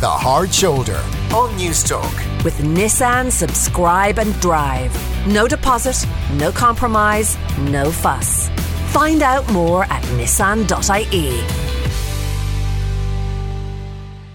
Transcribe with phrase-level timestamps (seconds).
[0.00, 0.96] The Hard Shoulder
[1.36, 2.42] on Newstalk.
[2.42, 4.96] With Nissan Subscribe and Drive.
[5.26, 8.48] No deposit, no compromise, no fuss.
[8.94, 11.44] Find out more at nissan.ie.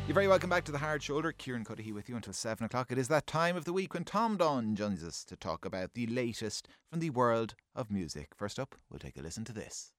[0.05, 1.31] You're very welcome back to the Hard Shoulder.
[1.31, 2.91] Kieran Cuddihy with you until 7 o'clock.
[2.91, 5.95] It is that time of the week when Tom Dunne joins us to talk about
[5.95, 8.33] the latest from the world of music.
[8.35, 9.91] First up, we'll take a listen to this.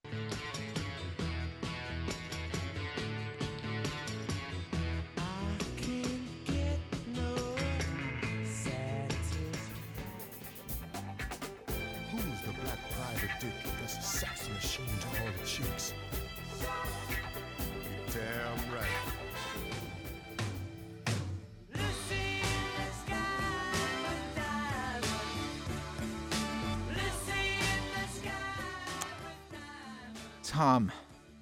[30.56, 30.90] Tom,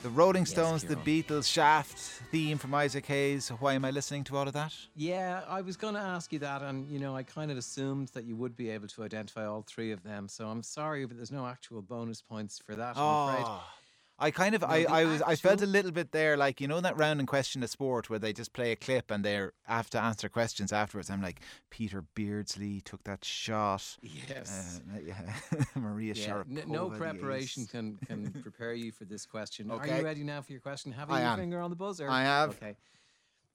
[0.02, 1.96] the Rolling Stones, the Beatles, Shaft,
[2.32, 3.48] theme from Isaac Hayes.
[3.60, 4.74] Why am I listening to all of that?
[4.96, 8.08] Yeah, I was going to ask you that, and you know, I kind of assumed
[8.08, 10.26] that you would be able to identify all three of them.
[10.26, 12.96] So I'm sorry, but there's no actual bonus points for that.
[12.96, 13.44] I'm afraid.
[13.46, 13.72] Ah.
[14.16, 16.68] I kind of, No, I, I was, I felt a little bit there, like you
[16.68, 19.48] know that round in question of sport where they just play a clip and they
[19.64, 21.10] have to answer questions afterwards.
[21.10, 21.40] I'm like,
[21.70, 23.96] Peter Beardsley took that shot.
[24.02, 24.80] Yes.
[24.94, 25.34] Uh, yeah.
[25.74, 26.58] Maria Yeah, Sharapova.
[26.58, 29.70] n- no preparation can can prepare you for this question.
[29.70, 30.92] Are you ready now for your question?
[30.92, 32.08] Have I your finger on the buzzer?
[32.08, 32.50] I have.
[32.50, 32.76] Okay.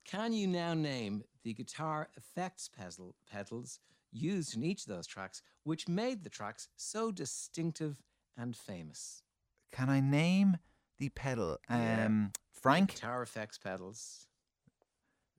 [0.03, 3.79] Can you now name the guitar effects pedal, pedals
[4.11, 8.01] used in each of those tracks, which made the tracks so distinctive
[8.35, 9.23] and famous?
[9.71, 10.57] Can I name
[10.97, 11.57] the pedal?
[11.69, 12.05] Yeah.
[12.05, 14.27] Um, Frank, Guitar effects pedals.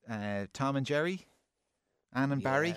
[0.09, 1.25] uh, Tom and Jerry,
[2.13, 2.75] Anne and Barry.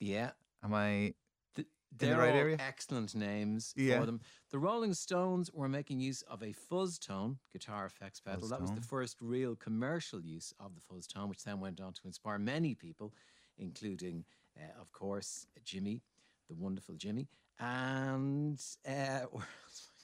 [0.00, 0.30] Yeah.
[0.62, 1.14] Am I?
[1.56, 1.66] Th-
[1.96, 2.56] the they're right all area?
[2.60, 3.98] excellent names Yeah.
[4.00, 4.20] for them.
[4.50, 8.40] The Rolling Stones were making use of a fuzz tone guitar effects pedal.
[8.40, 11.80] Fuzz that was the first real commercial use of the fuzz tone, which then went
[11.80, 13.12] on to inspire many people,
[13.58, 14.24] including,
[14.56, 16.02] uh, of course, Jimmy,
[16.48, 19.20] the wonderful Jimmy, and uh,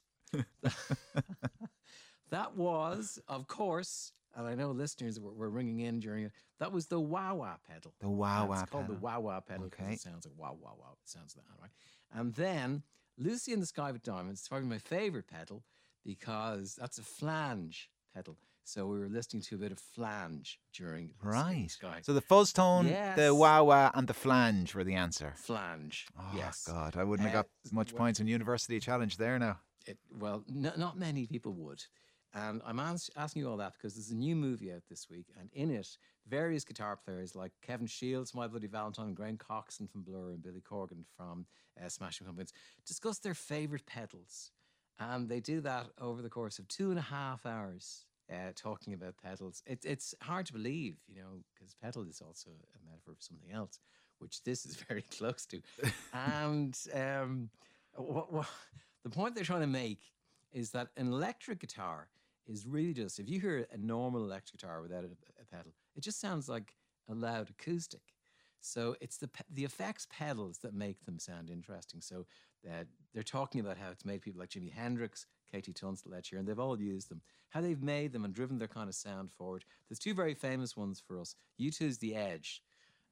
[2.30, 6.32] that was, of course, and I know listeners were, were ringing in during it.
[6.58, 7.94] That was the wah wah pedal.
[8.00, 9.02] The wah wah It's called the pedal.
[9.02, 9.94] wah wah pedal because Okay.
[9.94, 10.96] it sounds like wow wow wow.
[11.02, 11.70] It sounds like that, right?
[12.12, 12.82] And then
[13.18, 15.64] Lucy in the Sky with Diamonds is probably my favorite pedal
[16.04, 18.36] because that's a flange pedal.
[18.70, 21.68] So we were listening to a bit of flange during Right.
[21.68, 22.00] Sky.
[22.02, 22.86] So the fuzz tone,
[23.16, 25.34] the wah wah, and the flange were the answer.
[25.36, 26.06] flange.
[26.16, 26.64] Oh yes.
[26.64, 29.58] God, I wouldn't have Uh, got much well- points in University Challenge there now.
[29.86, 31.82] It, well, n- not many people would.
[32.32, 35.50] And I'm asking you all that because there's a new movie out this week, and
[35.52, 35.98] in it,
[36.28, 40.60] various guitar players like Kevin Shields, My Bloody Valentine, Graham Coxon from Blur, and Billy
[40.60, 41.46] Corgan from
[41.84, 42.52] uh, Smashing Pumpkins
[42.86, 44.52] discuss their favorite pedals.
[45.00, 48.94] And they do that over the course of two and a half hours, uh, talking
[48.94, 49.62] about pedals.
[49.66, 53.50] It, it's hard to believe, you know, because pedal is also a metaphor for something
[53.50, 53.80] else,
[54.18, 55.60] which this is very close to.
[56.12, 57.50] and um,
[57.94, 58.46] what, what,
[59.04, 60.00] the point they're trying to make
[60.52, 62.08] is that an electric guitar
[62.46, 65.08] is really just if you hear a normal electric guitar without a,
[65.40, 66.74] a pedal, it just sounds like
[67.08, 68.02] a loud acoustic.
[68.60, 72.00] So it's the the effects pedals that make them sound interesting.
[72.00, 72.26] So
[72.68, 76.46] uh, they're talking about how it's made people like Jimi Hendrix, KT Tunstall, Ed Sheeran,
[76.46, 77.20] they've all used them.
[77.50, 79.64] How they've made them and driven their kind of sound forward.
[79.88, 81.34] There's two very famous ones for us.
[81.60, 82.62] U2's The Edge.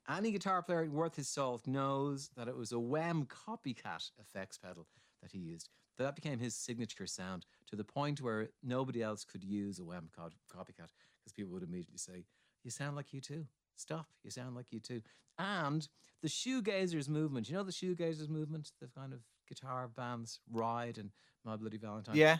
[0.09, 4.87] Any guitar player worth his salt knows that it was a Wham copycat effects pedal
[5.21, 5.69] that he used.
[5.99, 10.09] That became his signature sound to the point where nobody else could use a Wham
[10.17, 10.37] copycat
[10.79, 12.25] because people would immediately say,
[12.63, 13.45] You sound like U2.
[13.77, 14.07] Stop.
[14.23, 15.03] You sound like U2.
[15.39, 15.87] And
[16.23, 21.11] the shoegazers movement, you know the shoegazers movement, the kind of guitar bands, Ride and
[21.45, 22.17] My Bloody Valentine.
[22.17, 22.39] Yeah,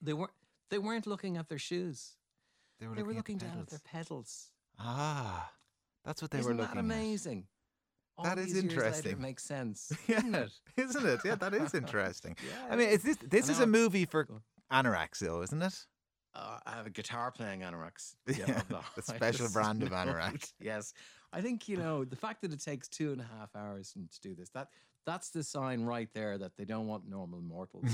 [0.00, 0.32] They weren't
[0.70, 2.16] they weren't looking at their shoes.
[2.80, 4.50] they were They were looking, looking at down at their pedals.
[4.78, 5.52] Ah,
[6.04, 7.46] that's what they Isn't were that looking amazing?
[8.16, 9.12] All That is years later, interesting.
[9.12, 9.92] it makes sense.
[10.08, 10.50] Yeah, Isn't it?
[10.76, 11.20] isn't it?
[11.24, 12.36] Yeah, that is interesting.
[12.46, 14.28] Yeah, I mean, is this this is a movie for
[14.72, 15.86] anoraks, though, isn't it?
[16.36, 18.14] Uh, I have a guitar playing anoraks.
[18.26, 20.52] Yeah, the the special brand of anorak.
[20.60, 20.92] Yes,
[21.32, 24.20] I think you know the fact that it takes two and a half hours to
[24.20, 24.48] do this.
[24.50, 24.68] That
[25.06, 27.84] that's the sign right there that they don't want normal mortals.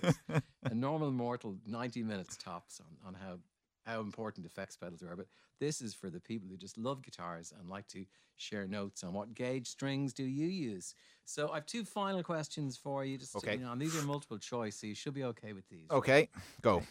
[0.00, 3.38] to a normal mortal, ninety minutes tops on, on how
[3.86, 5.14] how important effects pedals are.
[5.16, 5.26] But
[5.60, 8.06] this is for the people who just love guitars and like to
[8.36, 10.94] share notes on what gauge strings do you use.
[11.26, 13.18] So I have two final questions for you.
[13.18, 13.56] Just to- Okay.
[13.56, 15.88] you know, and these are multiple choice, so you should be okay with these.
[15.90, 16.28] Okay,
[16.62, 16.82] go.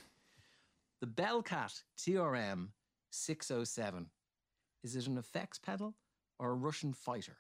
[1.01, 2.69] The Bellcat TRM
[3.09, 4.09] 607
[4.83, 5.95] is it an effects pedal
[6.39, 7.37] or a Russian fighter?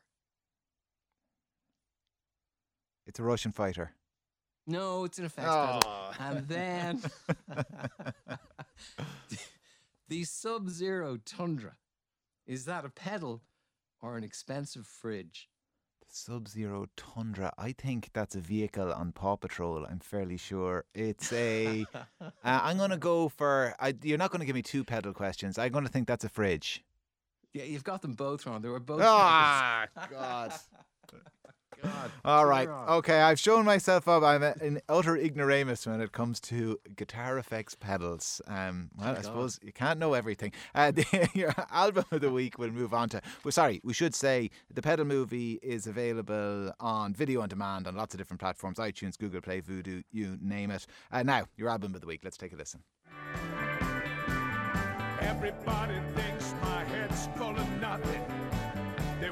[3.05, 3.91] It's a Russian fighter.
[4.65, 5.79] No, it's an effects Oh.
[6.13, 6.37] pedal.
[6.37, 7.01] And then
[10.07, 11.75] The Sub Zero Tundra.
[12.45, 13.41] Is that a pedal
[14.01, 15.49] or an expensive fridge?
[16.01, 17.53] The Sub Zero Tundra.
[17.57, 19.85] I think that's a vehicle on Paw Patrol.
[19.85, 21.85] I'm fairly sure it's a.
[22.21, 23.75] uh, I'm going to go for.
[23.79, 25.57] I, you're not going to give me two pedal questions.
[25.57, 26.83] I'm going to think that's a fridge.
[27.53, 28.61] Yeah, you've got them both wrong.
[28.61, 29.01] They were both.
[29.03, 30.53] Ah, God.
[31.83, 32.11] God.
[32.25, 32.67] All so right.
[32.67, 32.89] wrong.
[32.89, 34.23] Okay, I've shown myself up.
[34.23, 38.41] I'm a- an utter ignoramus when it comes to guitar effects pedals.
[38.47, 40.51] Um, well, I suppose you can't know everything.
[40.75, 43.21] Uh, the, your album of the week we'll move on to.
[43.43, 47.95] Well, sorry, we should say the pedal movie is available on video on demand on
[47.95, 50.87] lots of different platforms iTunes, Google Play, Vudu, you name it.
[51.11, 52.21] Uh, now, your album of the week.
[52.23, 52.81] Let's take a listen.
[55.19, 58.52] Everybody thinks my head's full of nothing.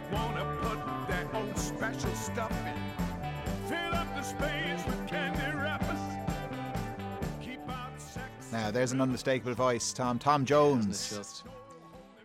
[0.09, 3.67] They wanna put their own special stuff in.
[3.67, 5.99] Fill up the space with candy wrappers.
[7.41, 8.51] Keep out sex.
[8.51, 10.19] Now, there's an unmistakable voice, Tom.
[10.19, 11.17] Tom Isn't it Jones.
[11.17, 11.43] just?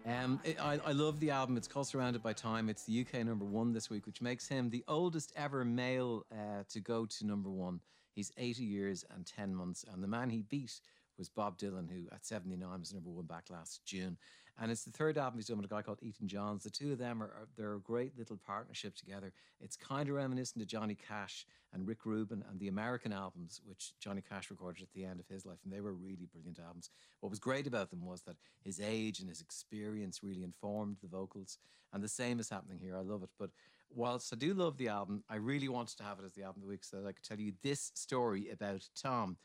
[0.06, 1.56] Um, it, I, I love the album.
[1.56, 2.68] It's called Surrounded by Time.
[2.68, 6.62] It's the UK number one this week, which makes him the oldest ever male uh,
[6.68, 7.80] to go to number one.
[8.12, 9.84] He's 80 years and 10 months.
[9.92, 10.80] And the man he beat
[11.18, 14.16] was Bob Dylan, who at 79 was number one back last June.
[14.58, 16.64] And it's the third album he's done with a guy called Ethan Johns.
[16.64, 19.32] The two of them are, are they're a great little partnership together.
[19.60, 23.92] It's kind of reminiscent of Johnny Cash and Rick Rubin and the American albums, which
[24.00, 26.88] Johnny Cash recorded at the end of his life, and they were really brilliant albums.
[27.20, 31.08] What was great about them was that his age and his experience really informed the
[31.08, 31.58] vocals,
[31.92, 32.96] and the same is happening here.
[32.96, 33.30] I love it.
[33.38, 33.50] But
[33.94, 36.62] whilst I do love the album, I really wanted to have it as the album
[36.62, 39.36] of the week so that I could tell you this story about Tom.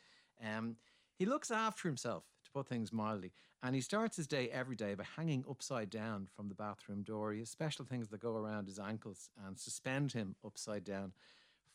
[0.42, 0.78] Um,
[1.18, 3.32] he looks after himself, to put things mildly,
[3.64, 7.32] and he starts his day every day by hanging upside down from the bathroom door.
[7.34, 11.14] He has special things that go around his ankles and suspend him upside down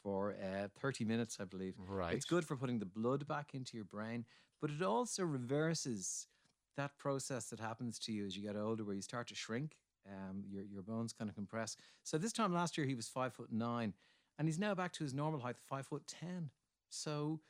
[0.02, 1.74] for uh, 30 minutes, I believe.
[1.88, 2.14] Right.
[2.14, 4.24] It's good for putting the blood back into your brain,
[4.60, 6.28] but it also reverses
[6.76, 9.76] that process that happens to you as you get older, where you start to shrink.
[10.08, 11.76] Um, your your bones kind of compress.
[12.04, 13.92] So this time last year he was five foot nine,
[14.38, 16.50] and he's now back to his normal height, five foot ten.
[16.88, 17.40] So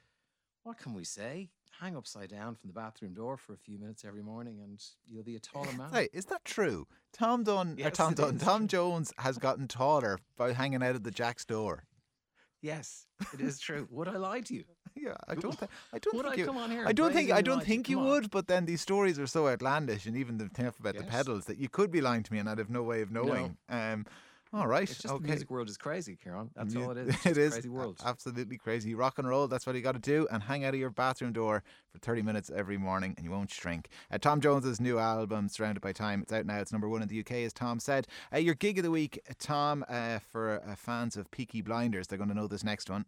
[0.62, 1.50] what can we say?
[1.80, 5.22] Hang upside down from the bathroom door for a few minutes every morning, and you'll
[5.24, 5.90] be a taller man.
[5.92, 6.86] Hey, is that true?
[7.12, 8.66] Tom Dunne, or Yes, Tom Dunne, Tom.
[8.66, 11.84] Jones has gotten taller by hanging out of the Jack's door.
[12.62, 13.86] Yes, it is true.
[13.90, 14.64] Would I lie to you?
[14.98, 15.52] Yeah, I don't.
[15.58, 16.46] Th- I don't Would think I you.
[16.46, 17.30] come on here I don't think.
[17.30, 17.64] I don't you?
[17.66, 18.30] think you would.
[18.30, 21.58] But then these stories are so outlandish, and even the stuff about the pedals that
[21.58, 23.58] you could be lying to me, and I'd have no way of knowing.
[23.68, 24.06] Um,
[24.56, 24.84] all right.
[24.90, 25.22] It's just okay.
[25.22, 26.50] the music world is crazy, Kieran.
[26.56, 27.08] That's all it is.
[27.24, 28.00] It's It a is crazy world.
[28.04, 28.94] absolutely crazy.
[28.94, 29.46] Rock and roll.
[29.48, 31.62] That's what you got to do, and hang out of your bathroom door
[31.92, 33.88] for thirty minutes every morning, and you won't shrink.
[34.10, 36.58] Uh, Tom Jones's new album, "Surrounded by Time," it's out now.
[36.58, 38.06] It's number one in the UK, as Tom said.
[38.32, 42.18] Uh, your gig of the week, Tom, uh, for uh, fans of Peaky Blinders, they're
[42.18, 43.04] going to know this next one.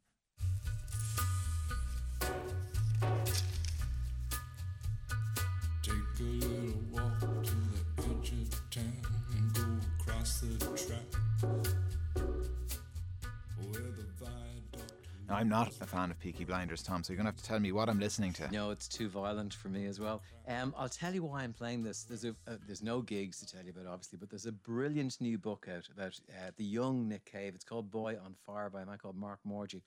[15.38, 17.61] I'm not a fan of Peaky Blinders, Tom, so you're going to have to tell
[17.61, 18.50] me what I'm listening to.
[18.50, 20.20] No, it's too violent for me as well.
[20.49, 22.02] Um, I'll tell you why I'm playing this.
[22.02, 25.20] There's a uh, there's no gigs to tell you about, obviously, but there's a brilliant
[25.20, 27.55] new book out about uh, the young Nick Cave.
[27.55, 29.81] It's called Boy on Fire by a man called Mark Mordue,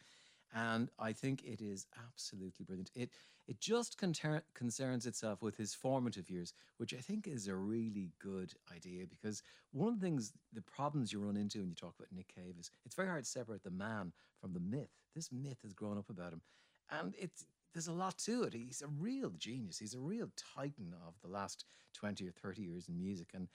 [0.53, 2.91] and I think it is absolutely brilliant.
[2.95, 3.11] It
[3.47, 8.11] it just conter- concerns itself with his formative years, which I think is a really
[8.19, 11.95] good idea because one of the things, the problems you run into when you talk
[11.97, 14.91] about Nick Cave is it's very hard to separate the man from the myth.
[15.15, 16.41] This myth has grown up about him,
[16.89, 18.53] and it's there's a lot to it.
[18.53, 19.79] He's a real genius.
[19.79, 23.29] He's a real titan of the last 20 or 30 years in music.
[23.33, 23.47] And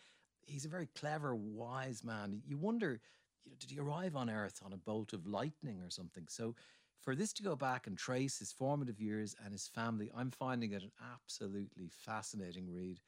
[0.46, 2.40] he's a very clever, wise man.
[2.46, 3.00] You wonder,
[3.44, 6.24] you know, did he arrive on Earth on a bolt of lightning or something?
[6.28, 6.54] So
[7.00, 10.72] for this to go back and trace his formative years and his family, I'm finding
[10.72, 13.00] it an absolutely fascinating read.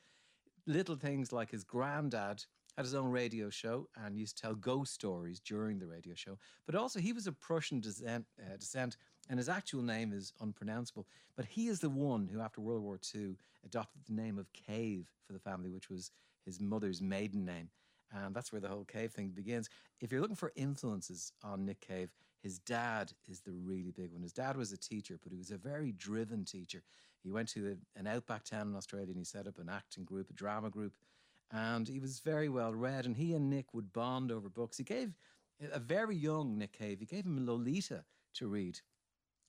[0.66, 2.45] Little things like his granddad
[2.76, 6.38] had his own radio show and used to tell ghost stories during the radio show.
[6.64, 8.97] But also, he was of Prussian descent, uh, descent
[9.28, 11.07] and his actual name is unpronounceable.
[11.37, 15.11] But he is the one who, after World War II, adopted the name of Cave
[15.26, 16.12] for the family, which was
[16.45, 17.68] his mother's maiden name.
[18.12, 19.68] And that's where the whole Cave thing begins.
[20.00, 22.11] If you're looking for influences on Nick Cave,
[22.42, 24.23] his dad is the really big one.
[24.23, 26.83] His dad was a teacher, but he was a very driven teacher.
[27.23, 30.30] He went to an outback town in Australia and he set up an acting group,
[30.30, 30.95] a drama group,
[31.50, 33.07] and he was very well read.
[33.07, 34.78] And he and Nick would bond over books.
[34.78, 35.14] He gave
[35.73, 38.04] a very young Nick Cave, he gave him Lolita
[38.35, 38.78] to read,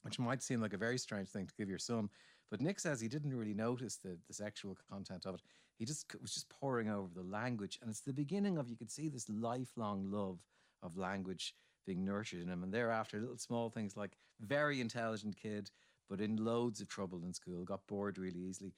[0.02, 2.10] which might seem like a very strange thing to give your son.
[2.50, 5.42] But Nick says he didn't really notice the, the sexual content of it.
[5.78, 7.78] He just was just poring over the language.
[7.82, 10.40] And it's the beginning of, you could see this lifelong love
[10.82, 11.54] of language
[11.86, 12.64] being nurtured in him.
[12.64, 15.72] And thereafter, little small things like very intelligent kid,
[16.10, 18.74] but in loads of trouble in school, got bored really easily.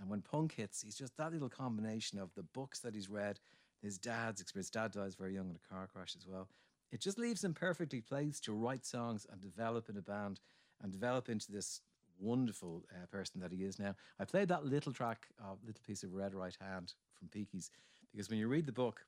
[0.00, 3.40] And when punk hits, he's just that little combination of the books that he's read,
[3.82, 4.70] his dad's experience.
[4.70, 6.48] Dad dies very young in a car crash as well.
[6.92, 10.40] It just leaves him perfectly placed to write songs and develop in a band
[10.82, 11.80] and develop into this
[12.18, 13.94] wonderful uh, person that he is now.
[14.18, 17.70] I played that little track, uh, little piece of Red Right Hand from Peakies,
[18.12, 19.04] because when you read the book,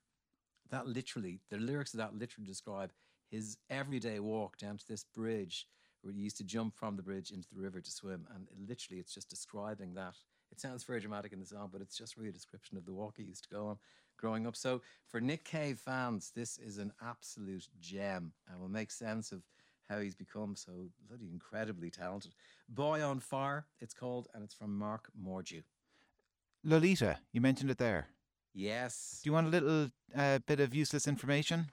[0.69, 2.91] that literally, the lyrics of that literally describe
[3.29, 5.67] his everyday walk down to this bridge
[6.01, 8.25] where he used to jump from the bridge into the river to swim.
[8.33, 10.15] And literally, it's just describing that.
[10.51, 12.93] It sounds very dramatic in the song, but it's just really a description of the
[12.93, 13.77] walk he used to go on
[14.17, 14.55] growing up.
[14.55, 19.43] So for Nick Cave fans, this is an absolute gem and will make sense of
[19.89, 22.33] how he's become so bloody incredibly talented.
[22.67, 25.63] Boy on Fire, it's called, and it's from Mark Mordue.
[26.63, 28.09] Lolita, you mentioned it there.
[28.53, 29.21] Yes.
[29.23, 31.67] Do you want a little uh, bit of useless information?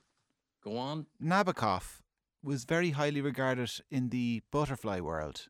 [0.67, 1.07] Go on.
[1.23, 2.01] Nabokov
[2.43, 5.47] was very highly regarded in the butterfly world.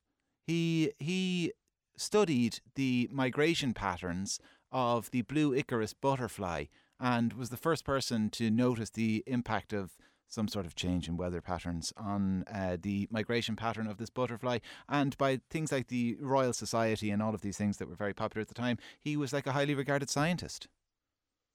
[0.47, 1.55] He he
[1.97, 4.39] studied the migration patterns
[4.71, 6.67] of the blue Icarus butterfly
[7.01, 9.97] and was the first person to notice the impact of
[10.29, 14.59] some sort of change in weather patterns on uh, the migration pattern of this butterfly.
[14.87, 18.13] And by things like the Royal Society and all of these things that were very
[18.13, 20.69] popular at the time, he was like a highly regarded scientist.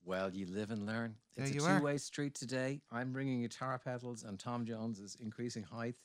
[0.03, 1.15] Well, you live and learn.
[1.35, 2.81] There It's a two-way street today.
[2.91, 5.95] I'm bringing guitar pedals, and Tom Jones is increasing height,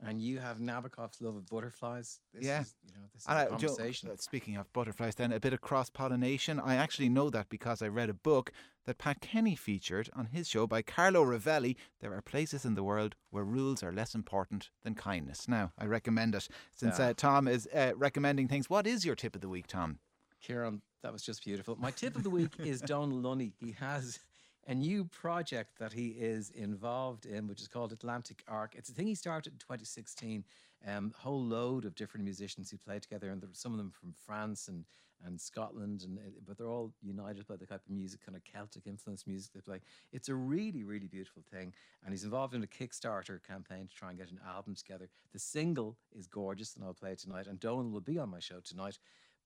[0.00, 2.20] and you have Nabokov's love of butterflies.
[2.34, 2.62] This Yeah.
[2.62, 4.10] is, you know, this is And I- Joe, conversation.
[4.10, 6.58] uh, speaking of butterflies, then a bit of cross pollination.
[6.60, 8.52] I actually know that because I read a book
[8.84, 11.76] that Pat Kenny featured on his show by Carlo Rovelli.
[12.00, 15.48] There are places in the world where rules are less important than kindness.
[15.48, 17.06] Now, I recommend it since Yeah.
[17.08, 18.68] uh, Tom is uh, recommending things.
[18.68, 20.00] What is your tip of the week, Tom?
[20.40, 21.76] Kieran, that was just beautiful.
[21.76, 23.52] My tip of the week is Donal Lunny.
[23.58, 24.18] He has
[24.66, 28.74] a new project that he is involved in, which is called Atlantic Arc.
[28.74, 30.44] It's a thing he started in 2016.
[30.86, 33.90] Um, a whole load of different musicians who play together, and there, some of them
[33.90, 34.84] from France and
[35.24, 38.44] and Scotland, and uh, but they're all united by the type of music, kind of
[38.44, 39.80] Celtic influenced music they play.
[40.12, 41.72] It's a really, really beautiful thing,
[42.04, 45.08] and he's involved in a Kickstarter campaign to try and get an album together.
[45.32, 47.46] The single is gorgeous, and I'll play it tonight.
[47.46, 48.98] And Donal will be on my show tonight.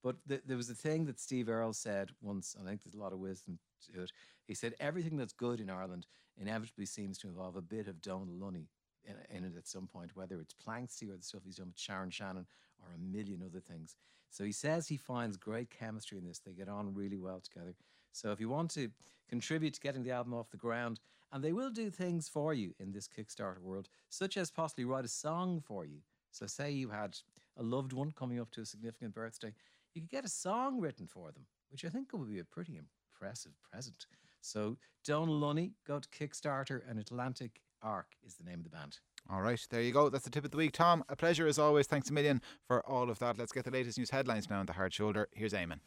[0.03, 2.95] But th- there was a thing that Steve Earle said once, and I think there's
[2.95, 3.59] a lot of wisdom
[3.93, 4.11] to it.
[4.47, 8.33] He said, Everything that's good in Ireland inevitably seems to involve a bit of Donal
[8.33, 8.67] Lunny
[9.03, 11.79] in, in it at some point, whether it's Planxty or the stuff he's done with
[11.79, 12.45] Sharon Shannon
[12.79, 13.95] or a million other things.
[14.29, 16.39] So he says he finds great chemistry in this.
[16.39, 17.75] They get on really well together.
[18.13, 18.89] So if you want to
[19.29, 20.99] contribute to getting the album off the ground,
[21.31, 25.05] and they will do things for you in this Kickstarter world, such as possibly write
[25.05, 25.99] a song for you.
[26.31, 27.17] So say you had
[27.57, 29.53] a loved one coming up to a significant birthday,
[29.93, 32.77] you could get a song written for them, which I think would be a pretty
[32.77, 34.05] impressive present.
[34.41, 38.99] So Donal Lunny, go to Kickstarter, and Atlantic Arc is the name of the band.
[39.29, 40.09] All right, there you go.
[40.09, 40.71] That's the tip of the week.
[40.71, 41.87] Tom, a pleasure as always.
[41.87, 43.37] Thanks a million for all of that.
[43.37, 45.29] Let's get the latest news headlines now on the hard shoulder.
[45.33, 45.79] Here's Eamon.